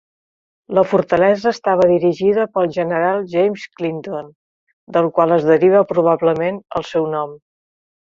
La 0.75 0.83
fortalesa 0.91 1.49
estava 1.55 1.83
dirigida 1.91 2.45
pel 2.55 2.69
General 2.77 3.21
James 3.33 3.65
Clinton, 3.81 4.31
del 4.97 5.11
qual 5.19 5.35
es 5.37 5.45
deriva 5.51 5.83
probablement 5.93 6.59
el 6.81 6.87
seu 6.95 7.07
nom. 7.13 7.37